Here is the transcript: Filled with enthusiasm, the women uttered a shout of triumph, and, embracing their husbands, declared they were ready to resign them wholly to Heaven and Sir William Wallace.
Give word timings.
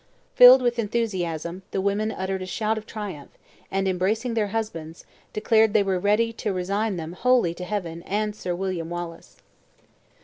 Filled 0.33 0.63
with 0.63 0.79
enthusiasm, 0.79 1.61
the 1.69 1.79
women 1.79 2.11
uttered 2.11 2.41
a 2.41 2.47
shout 2.47 2.75
of 2.75 2.87
triumph, 2.87 3.29
and, 3.69 3.87
embracing 3.87 4.33
their 4.33 4.47
husbands, 4.47 5.05
declared 5.31 5.73
they 5.73 5.83
were 5.83 5.99
ready 5.99 6.33
to 6.33 6.51
resign 6.51 6.95
them 6.97 7.13
wholly 7.13 7.53
to 7.53 7.63
Heaven 7.63 8.01
and 8.07 8.35
Sir 8.35 8.55
William 8.55 8.89
Wallace. 8.89 9.37